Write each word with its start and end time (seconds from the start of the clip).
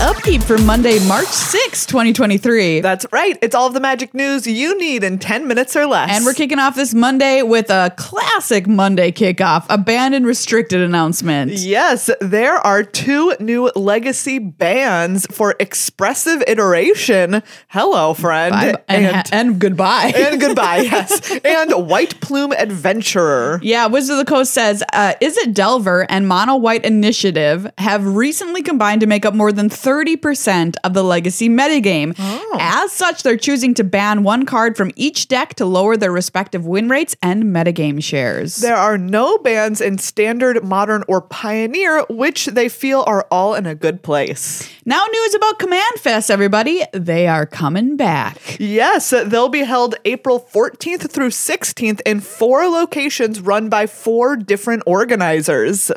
upkeep 0.00 0.42
for 0.42 0.56
Monday, 0.58 0.98
March 1.08 1.26
6, 1.26 1.84
2023. 1.86 2.80
That's 2.80 3.04
right. 3.10 3.36
It's 3.42 3.54
all 3.54 3.66
of 3.66 3.74
the 3.74 3.80
magic 3.80 4.14
news 4.14 4.46
you 4.46 4.78
need 4.78 5.02
in 5.02 5.18
10 5.18 5.48
minutes 5.48 5.74
or 5.74 5.86
less. 5.86 6.10
And 6.12 6.24
we're 6.24 6.34
kicking 6.34 6.58
off 6.60 6.76
this 6.76 6.94
Monday 6.94 7.42
with 7.42 7.68
a 7.68 7.92
classic 7.96 8.66
Monday 8.68 9.10
kickoff, 9.10 9.66
a 9.68 9.76
banned 9.76 10.14
and 10.14 10.24
restricted 10.24 10.80
announcement. 10.80 11.50
Yes, 11.52 12.10
there 12.20 12.54
are 12.58 12.84
two 12.84 13.34
new 13.40 13.70
legacy 13.74 14.38
bands 14.38 15.26
for 15.32 15.56
expressive 15.58 16.42
iteration. 16.46 17.42
Hello, 17.68 18.14
friend. 18.14 18.52
Bye- 18.52 18.82
and, 18.88 19.06
and, 19.06 19.28
and 19.32 19.58
goodbye. 19.60 20.12
and 20.14 20.40
goodbye, 20.40 20.76
yes. 20.82 21.30
And 21.44 21.88
White 21.88 22.20
Plume 22.20 22.52
Adventurer. 22.52 23.58
Yeah, 23.62 23.86
Wizard 23.88 24.18
of 24.18 24.24
the 24.26 24.30
Coast 24.30 24.52
says, 24.54 24.82
uh, 24.92 25.14
Izzet 25.20 25.54
Delver 25.54 26.06
and 26.08 26.28
Mono 26.28 26.56
White 26.56 26.84
Initiative 26.84 27.68
have 27.78 28.06
recently 28.06 28.62
combined 28.62 29.00
to 29.00 29.06
make 29.08 29.26
up 29.26 29.34
more 29.34 29.50
than 29.52 29.68
30% 29.88 30.76
of 30.84 30.92
the 30.92 31.02
legacy 31.02 31.48
metagame. 31.48 32.14
Oh. 32.18 32.56
As 32.60 32.92
such, 32.92 33.22
they're 33.22 33.38
choosing 33.38 33.72
to 33.72 33.84
ban 33.84 34.22
one 34.22 34.44
card 34.44 34.76
from 34.76 34.90
each 34.96 35.28
deck 35.28 35.54
to 35.54 35.64
lower 35.64 35.96
their 35.96 36.12
respective 36.12 36.66
win 36.66 36.90
rates 36.90 37.16
and 37.22 37.44
metagame 37.44 38.02
shares. 38.02 38.56
There 38.56 38.76
are 38.76 38.98
no 38.98 39.38
bans 39.38 39.80
in 39.80 39.96
Standard, 39.96 40.62
Modern, 40.62 41.04
or 41.08 41.22
Pioneer, 41.22 42.04
which 42.10 42.46
they 42.46 42.68
feel 42.68 43.02
are 43.06 43.26
all 43.30 43.54
in 43.54 43.64
a 43.64 43.74
good 43.74 44.02
place. 44.02 44.68
Now, 44.84 45.06
news 45.10 45.34
about 45.34 45.58
Command 45.58 45.94
Fest, 46.00 46.30
everybody. 46.30 46.82
They 46.92 47.26
are 47.26 47.46
coming 47.46 47.96
back. 47.96 48.58
Yes, 48.60 49.08
they'll 49.08 49.48
be 49.48 49.64
held 49.64 49.94
April 50.04 50.38
14th 50.52 51.10
through 51.10 51.30
16th 51.30 52.02
in 52.04 52.20
four 52.20 52.66
locations 52.66 53.40
run 53.40 53.70
by 53.70 53.86
four 53.86 54.36
different 54.36 54.82
organizers. 54.84 55.90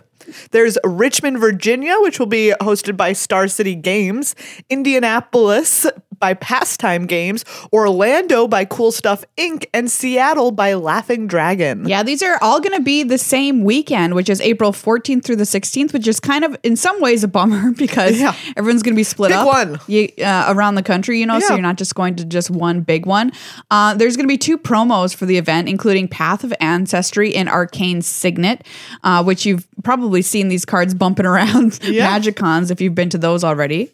There's 0.51 0.77
Richmond, 0.83 1.39
Virginia, 1.39 1.95
which 1.99 2.19
will 2.19 2.25
be 2.25 2.53
hosted 2.61 2.97
by 2.97 3.13
Star 3.13 3.47
City 3.47 3.75
Games, 3.75 4.35
Indianapolis 4.69 5.85
by 6.21 6.33
Pastime 6.35 7.05
Games, 7.07 7.43
Orlando 7.73 8.47
by 8.47 8.63
Cool 8.63 8.93
Stuff 8.93 9.25
Inc., 9.37 9.65
and 9.73 9.91
Seattle 9.91 10.51
by 10.51 10.75
Laughing 10.75 11.27
Dragon. 11.27 11.85
Yeah, 11.89 12.03
these 12.03 12.21
are 12.23 12.37
all 12.41 12.61
going 12.61 12.77
to 12.77 12.81
be 12.83 13.03
the 13.03 13.17
same 13.17 13.63
weekend, 13.65 14.15
which 14.15 14.29
is 14.29 14.39
April 14.39 14.71
14th 14.71 15.23
through 15.25 15.35
the 15.37 15.43
16th, 15.43 15.91
which 15.91 16.07
is 16.07 16.19
kind 16.21 16.45
of, 16.45 16.55
in 16.63 16.75
some 16.77 17.01
ways, 17.01 17.23
a 17.23 17.27
bummer 17.27 17.71
because 17.75 18.17
Yeah. 18.19 18.33
everyone's 18.55 18.83
going 18.83 18.93
to 18.93 18.99
be 18.99 19.03
split 19.03 19.31
up 19.33 19.45
one. 19.47 19.79
You, 19.87 20.07
uh, 20.23 20.45
around 20.55 20.75
the 20.75 20.83
country, 20.83 21.19
you 21.19 21.25
know, 21.25 21.39
so 21.39 21.55
you're 21.55 21.61
not 21.61 21.77
just 21.77 21.95
going 21.95 22.15
to 22.17 22.23
just 22.25 22.49
one 22.49 22.81
big 22.81 23.05
one. 23.05 23.31
Uh, 23.71 23.95
there's 23.95 24.15
going 24.15 24.25
to 24.25 24.31
be 24.31 24.37
two 24.37 24.57
promos 24.57 25.13
for 25.15 25.25
the 25.25 25.37
event, 25.37 25.67
including 25.67 26.07
Path 26.07 26.43
of 26.43 26.53
Ancestry 26.61 27.35
and 27.35 27.49
Arcane 27.49 28.01
Signet, 28.03 28.65
uh, 29.03 29.23
which 29.23 29.45
you've 29.45 29.67
probably 29.83 30.21
seen 30.21 30.47
these 30.47 30.65
cards 30.65 30.93
bumping 30.93 31.25
around 31.25 31.79
Yeah. 31.91 32.15
Magicons 32.19 32.69
if 32.69 32.79
you've 32.79 32.93
been 32.95 33.09
to 33.09 33.17
those 33.17 33.43
already. 33.43 33.91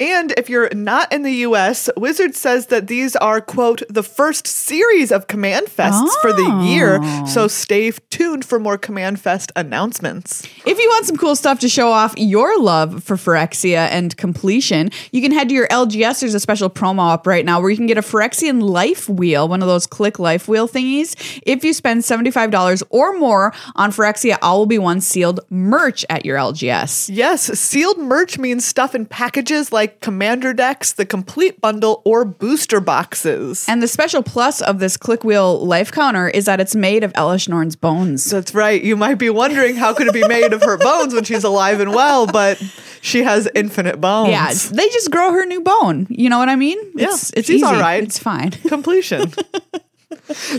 And 0.00 0.32
if 0.36 0.48
you're 0.48 0.68
not 0.74 1.12
in 1.12 1.22
the 1.22 1.32
US, 1.46 1.88
Wizard 1.96 2.34
says 2.34 2.66
that 2.66 2.86
these 2.86 3.16
are, 3.16 3.40
quote, 3.40 3.82
the 3.88 4.02
first 4.02 4.46
series 4.46 5.10
of 5.10 5.26
Command 5.26 5.66
Fests 5.66 6.10
for 6.20 6.32
the 6.32 6.64
year. 6.64 6.98
Oh. 7.02 7.26
So 7.26 7.48
stay 7.48 7.90
tuned 8.10 8.44
for 8.44 8.58
more 8.58 8.78
Command 8.78 9.20
Fest 9.20 9.52
announcements. 9.56 10.46
If 10.66 10.78
you 10.78 10.88
want 10.88 11.06
some 11.06 11.16
cool 11.16 11.36
stuff 11.36 11.60
to 11.60 11.68
show 11.68 11.90
off 11.90 12.14
your 12.16 12.58
love 12.60 13.02
for 13.04 13.16
Phyrexia 13.16 13.88
and 13.90 14.16
completion, 14.16 14.90
you 15.12 15.22
can 15.22 15.32
head 15.32 15.48
to 15.48 15.54
your 15.54 15.68
LGS. 15.68 16.20
There's 16.20 16.34
a 16.34 16.40
special 16.40 16.70
promo 16.70 17.12
up 17.12 17.26
right 17.26 17.44
now 17.44 17.60
where 17.60 17.70
you 17.70 17.76
can 17.76 17.86
get 17.86 17.98
a 17.98 18.02
Phyrexian 18.02 18.62
life 18.62 19.08
wheel, 19.08 19.48
one 19.48 19.62
of 19.62 19.68
those 19.68 19.86
click 19.86 20.18
life 20.18 20.48
wheel 20.48 20.68
thingies, 20.68 21.40
if 21.46 21.64
you 21.64 21.72
spend 21.72 22.02
$75 22.02 22.82
or 22.90 23.16
more 23.18 23.52
on 23.76 23.90
Phyrexia 23.90 24.38
All 24.42 24.60
Will 24.60 24.66
Be 24.66 24.78
One 24.78 25.00
sealed 25.00 25.40
merch 25.50 26.04
at 26.10 26.24
your 26.24 26.36
LGS. 26.36 27.10
Yes, 27.12 27.42
sealed 27.58 27.98
merch 27.98 28.38
means 28.38 28.64
stuff 28.64 28.94
in 28.94 29.06
packages 29.06 29.53
like 29.72 30.00
Commander 30.00 30.52
decks, 30.52 30.92
the 30.92 31.06
complete 31.06 31.60
bundle, 31.60 32.02
or 32.04 32.24
booster 32.24 32.80
boxes. 32.80 33.66
And 33.68 33.82
the 33.82 33.88
special 33.88 34.22
plus 34.22 34.60
of 34.60 34.78
this 34.78 34.96
click 34.96 35.24
wheel 35.24 35.64
life 35.64 35.90
counter 35.92 36.28
is 36.28 36.44
that 36.46 36.60
it's 36.60 36.74
made 36.74 37.04
of 37.04 37.12
Elesh 37.14 37.48
Norn's 37.48 37.76
bones. 37.76 38.30
That's 38.30 38.54
right. 38.54 38.82
You 38.82 38.96
might 38.96 39.14
be 39.18 39.30
wondering 39.30 39.76
how 39.76 39.94
could 39.94 40.06
it 40.06 40.12
be 40.14 40.26
made 40.26 40.52
of 40.52 40.62
her 40.62 40.76
bones 40.76 41.14
when 41.14 41.24
she's 41.24 41.44
alive 41.44 41.80
and 41.80 41.92
well, 41.94 42.26
but 42.26 42.62
she 43.00 43.22
has 43.22 43.48
infinite 43.54 44.00
bones. 44.00 44.30
yeah, 44.30 44.52
they 44.52 44.88
just 44.90 45.10
grow 45.10 45.32
her 45.32 45.44
new 45.46 45.60
bone. 45.60 46.06
You 46.10 46.30
know 46.30 46.38
what 46.38 46.48
I 46.48 46.56
mean? 46.56 46.78
Yeah, 46.94 47.08
it's, 47.08 47.30
it's 47.34 47.46
she's 47.46 47.56
easy. 47.56 47.64
all 47.64 47.80
right. 47.80 48.02
It's 48.02 48.18
fine. 48.18 48.50
completion. 48.50 49.32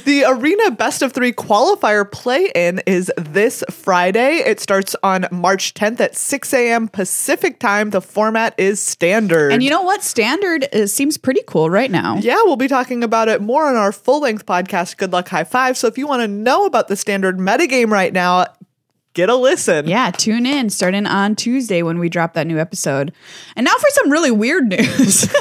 the 0.05 0.25
Arena 0.27 0.71
Best 0.71 1.01
of 1.01 1.13
Three 1.13 1.31
qualifier 1.33 2.09
play 2.09 2.51
in 2.55 2.81
is 2.85 3.11
this 3.17 3.63
Friday. 3.69 4.37
It 4.37 4.59
starts 4.59 4.95
on 5.03 5.25
March 5.31 5.73
10th 5.73 5.99
at 5.99 6.15
6 6.15 6.53
a.m. 6.53 6.87
Pacific 6.87 7.59
time. 7.59 7.89
The 7.89 8.01
format 8.01 8.53
is 8.57 8.81
standard. 8.81 9.51
And 9.51 9.63
you 9.63 9.69
know 9.69 9.81
what? 9.81 10.03
Standard 10.03 10.67
uh, 10.73 10.87
seems 10.87 11.17
pretty 11.17 11.41
cool 11.47 11.69
right 11.69 11.91
now. 11.91 12.17
yeah, 12.17 12.41
we'll 12.43 12.55
be 12.55 12.67
talking 12.67 13.03
about 13.03 13.27
it 13.27 13.41
more 13.41 13.67
on 13.67 13.75
our 13.75 13.91
full 13.91 14.21
length 14.21 14.45
podcast, 14.45 14.97
Good 14.97 15.11
Luck 15.11 15.27
High 15.29 15.43
Five. 15.43 15.77
So 15.77 15.87
if 15.87 15.97
you 15.97 16.07
want 16.07 16.21
to 16.21 16.27
know 16.27 16.65
about 16.65 16.87
the 16.87 16.95
standard 16.95 17.37
metagame 17.37 17.89
right 17.89 18.13
now, 18.13 18.45
get 19.15 19.29
a 19.29 19.35
listen. 19.35 19.87
Yeah, 19.87 20.11
tune 20.11 20.45
in 20.45 20.69
starting 20.69 21.07
on 21.07 21.35
Tuesday 21.35 21.81
when 21.81 21.97
we 21.97 22.09
drop 22.09 22.33
that 22.33 22.45
new 22.45 22.59
episode. 22.59 23.11
And 23.55 23.63
now 23.65 23.73
for 23.73 23.89
some 23.91 24.11
really 24.11 24.29
weird 24.29 24.67
news. 24.67 25.23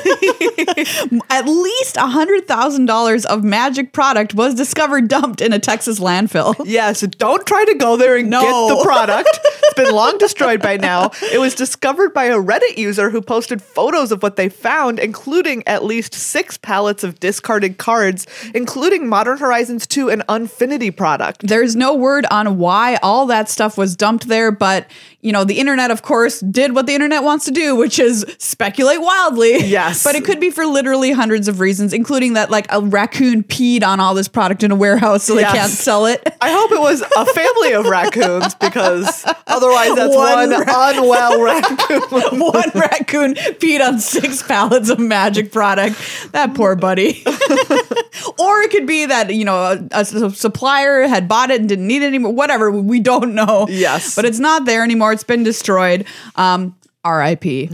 At 1.31 1.47
least 1.47 1.97
$100,000 1.97 3.27
of 3.27 3.45
magic 3.45 3.93
product 3.93 4.35
was 4.35 4.55
discovered 4.55 5.09
dumped 5.09 5.41
in 5.41 5.53
a 5.53 5.59
Texas 5.59 5.99
landfill. 6.01 6.55
Yes, 6.65 7.01
don't 7.03 7.45
try 7.47 7.65
to 7.65 7.75
go 7.75 7.97
there 7.97 8.17
and 8.17 8.31
No. 8.31 8.41
get 8.69 8.77
the 8.79 8.83
product. 8.85 9.29
it's 9.45 9.75
been 9.75 9.93
long 9.95 10.19
destroyed 10.19 10.63
by 10.63 10.77
now. 10.77 11.11
It 11.33 11.41
was 11.41 11.55
discovered 11.55 12.15
by 12.15 12.27
a 12.27 12.37
Reddit 12.39 12.79
user 12.79 13.11
who 13.11 13.21
posted 13.21 13.61
photos 13.61 14.13
of 14.13 14.23
what 14.23 14.37
they 14.37 14.49
found, 14.49 14.99
including 15.01 15.67
at 15.67 15.85
least 15.85 16.15
six 16.15 16.57
pallets 16.57 17.03
of 17.03 17.19
discarded 17.19 17.77
cards, 17.79 18.27
including 18.55 19.09
Modern 19.09 19.39
Horizons 19.39 19.87
2 19.87 20.11
and 20.11 20.23
Unfinity 20.29 20.93
product. 20.93 21.47
There's 21.47 21.75
no 21.75 21.95
word 21.95 22.25
on 22.31 22.59
why 22.59 22.99
all 23.03 23.27
that 23.27 23.49
stuff 23.49 23.64
was 23.77 23.97
dumped 23.97 24.29
there, 24.29 24.51
but 24.53 24.87
you 25.21 25.33
know, 25.33 25.43
the 25.43 25.59
internet, 25.59 25.91
of 25.91 26.03
course, 26.03 26.41
did 26.41 26.75
what 26.75 26.85
the 26.85 26.93
internet 26.95 27.23
wants 27.23 27.47
to 27.47 27.51
do, 27.51 27.75
which 27.75 27.99
is 27.99 28.27
speculate 28.39 29.01
wildly. 29.01 29.65
Yes. 29.65 30.05
But 30.05 30.15
it 30.17 30.25
could 30.25 30.39
be 30.39 30.51
for 30.51 30.67
literally 30.67 31.13
hundreds 31.13 31.49
of 31.49 31.61
reasons, 31.61 31.95
including 31.95 32.35
that 32.35 32.51
like 32.51 32.67
a 32.71 32.81
raccoon 32.83 33.43
peed 33.43 33.83
on 33.83 34.01
all 34.01 34.13
this 34.15 34.29
product 34.29 34.63
in 34.63 34.71
a 34.71 34.75
warehouse 34.77 35.25
so 35.25 35.35
they 35.35 35.41
Yes. 35.41 35.53
can't 35.55 35.71
sell 35.73 36.05
it. 36.07 36.23
I 36.43 36.51
hope 36.53 36.73
it 36.73 36.81
was 36.81 37.01
a 37.01 37.25
family 37.27 37.73
of 37.73 37.87
raccoons 37.87 38.55
because 38.57 39.25
otherwise 39.47 39.95
that's 39.95 40.15
One 40.15 40.51
one, 40.51 40.63
unwell 40.69 41.41
raccoon. 41.43 42.03
One 42.41 42.71
raccoon 42.75 43.35
peed 43.35 43.81
on 43.81 43.99
six 44.01 44.43
pallets 44.43 44.91
of 44.91 44.99
magic 44.99 45.53
product. 45.53 45.97
That 46.33 46.55
poor 46.55 46.77
buddy. 46.77 47.25
or 48.39 48.61
it 48.61 48.71
could 48.71 48.87
be 48.87 49.07
that, 49.07 49.35
you 49.35 49.45
know, 49.45 49.89
a 49.91 50.05
supplier 50.05 51.07
had 51.07 51.29
bought 51.29 51.51
it 51.51 51.61
and 51.61 51.69
didn't 51.69 51.87
need 51.87 52.03
it 52.03 52.07
anymore. 52.07 52.33
Whatever. 52.33 52.71
We 52.71 53.01
don't 53.01 53.35
know. 53.35 53.67
Yes. 53.69 54.15
But 54.15 54.25
it's 54.25 54.39
not 54.39 54.65
there 54.65 54.83
anymore. 54.83 55.13
It's 55.13 55.25
been 55.25 55.43
destroyed. 55.43 56.07
Um, 56.37 56.77
RIP. 57.05 57.71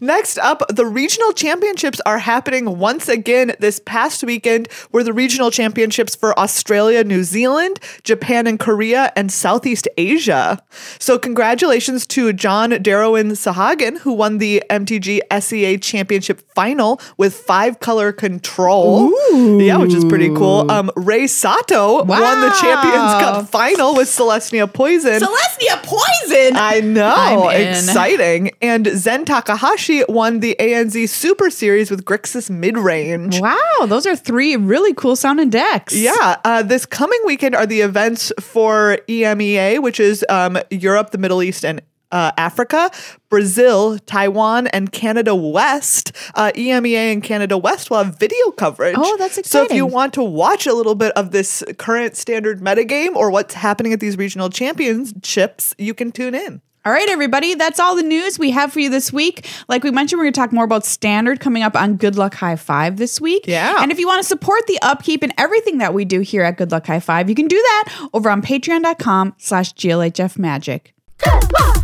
Next 0.00 0.38
up, 0.38 0.62
the 0.68 0.86
regional 0.86 1.32
championships 1.32 2.00
are 2.06 2.18
happening 2.18 2.78
once 2.78 3.08
again 3.08 3.54
this 3.58 3.80
past 3.84 4.22
weekend, 4.24 4.68
were 4.90 5.02
the 5.02 5.12
regional 5.12 5.50
championships 5.50 6.14
for 6.14 6.38
Australia, 6.38 7.04
New 7.04 7.24
Zealand, 7.24 7.78
Japan 8.02 8.46
and 8.46 8.58
Korea, 8.58 9.12
and 9.16 9.32
Southeast 9.32 9.88
Asia. 9.96 10.62
So, 10.98 11.18
congratulations 11.18 12.06
to 12.08 12.32
John 12.32 12.70
Darwin 12.82 13.30
Sahagan, 13.30 13.98
who 13.98 14.12
won 14.12 14.38
the 14.38 14.62
MTG 14.70 15.20
SEA 15.40 15.78
Championship 15.78 16.42
final 16.54 17.00
with 17.16 17.34
five 17.34 17.80
color 17.80 18.12
control. 18.12 19.12
Yeah, 19.32 19.78
which 19.78 19.94
is 19.94 20.04
pretty 20.04 20.28
cool. 20.28 20.70
Um, 20.70 20.90
Ray 20.96 21.26
Sato 21.26 22.04
won 22.04 22.40
the 22.40 22.50
Champions 22.60 23.22
Cup 23.22 23.48
final 23.48 23.94
with 23.94 24.08
Selesnya 24.08 24.72
Poison. 24.72 25.20
Selesnya 25.20 25.82
Poison. 25.82 26.21
I 26.56 26.80
know. 26.80 27.14
I'm 27.14 27.60
in. 27.60 27.68
Exciting. 27.68 28.50
And 28.60 28.86
Zen 28.86 29.24
Takahashi 29.24 30.04
won 30.08 30.40
the 30.40 30.56
ANZ 30.58 31.08
Super 31.08 31.50
Series 31.50 31.90
with 31.90 32.04
Grixis 32.04 32.50
Midrange. 32.50 33.40
wow. 33.40 33.86
Those 33.86 34.06
are 34.06 34.16
three 34.16 34.56
really 34.56 34.94
cool 34.94 35.16
sounding 35.16 35.50
decks. 35.50 35.94
Yeah, 35.94 36.36
uh, 36.44 36.62
this 36.62 36.86
coming 36.86 37.20
weekend 37.24 37.54
are 37.54 37.66
the 37.66 37.80
events 37.80 38.32
for 38.40 38.98
EMEA, 39.08 39.82
which 39.82 40.00
is 40.00 40.24
um, 40.28 40.58
Europe, 40.70 41.10
the 41.10 41.18
Middle 41.18 41.42
East, 41.42 41.64
and 41.64 41.82
uh, 42.12 42.32
Africa, 42.36 42.90
Brazil, 43.28 43.98
Taiwan, 44.00 44.68
and 44.68 44.92
Canada 44.92 45.34
West. 45.34 46.12
Uh, 46.34 46.52
EMEA 46.54 47.12
and 47.12 47.22
Canada 47.22 47.58
West 47.58 47.90
will 47.90 48.04
have 48.04 48.18
video 48.18 48.50
coverage. 48.52 48.94
Oh, 48.96 49.16
that's 49.16 49.38
exciting. 49.38 49.68
So 49.68 49.72
if 49.72 49.76
you 49.76 49.86
want 49.86 50.14
to 50.14 50.22
watch 50.22 50.66
a 50.66 50.74
little 50.74 50.94
bit 50.94 51.12
of 51.12 51.32
this 51.32 51.64
current 51.78 52.16
standard 52.16 52.60
metagame 52.60 53.16
or 53.16 53.30
what's 53.30 53.54
happening 53.54 53.92
at 53.92 54.00
these 54.00 54.16
regional 54.16 54.50
championships, 54.50 55.74
you 55.78 55.94
can 55.94 56.12
tune 56.12 56.34
in. 56.34 56.60
All 56.84 56.92
right, 56.92 57.08
everybody, 57.08 57.54
that's 57.54 57.78
all 57.78 57.94
the 57.94 58.02
news 58.02 58.40
we 58.40 58.50
have 58.50 58.72
for 58.72 58.80
you 58.80 58.90
this 58.90 59.12
week. 59.12 59.48
Like 59.68 59.84
we 59.84 59.92
mentioned, 59.92 60.18
we're 60.18 60.24
going 60.24 60.32
to 60.32 60.40
talk 60.40 60.52
more 60.52 60.64
about 60.64 60.84
standard 60.84 61.38
coming 61.38 61.62
up 61.62 61.76
on 61.76 61.96
Good 61.96 62.16
Luck 62.16 62.34
High 62.34 62.56
Five 62.56 62.96
this 62.96 63.20
week. 63.20 63.44
Yeah. 63.46 63.76
And 63.80 63.92
if 63.92 64.00
you 64.00 64.08
want 64.08 64.20
to 64.20 64.28
support 64.28 64.66
the 64.66 64.80
upkeep 64.82 65.22
and 65.22 65.32
everything 65.38 65.78
that 65.78 65.94
we 65.94 66.04
do 66.04 66.22
here 66.22 66.42
at 66.42 66.56
Good 66.56 66.72
Luck 66.72 66.88
High 66.88 66.98
Five, 66.98 67.28
you 67.28 67.36
can 67.36 67.46
do 67.46 67.56
that 67.56 68.08
over 68.12 68.28
on 68.28 68.42
patreon.com 68.42 69.34
slash 69.38 69.74
GLHF 69.74 70.36
Magic. 70.40 70.92
Good 71.18 71.52
luck, 71.52 71.81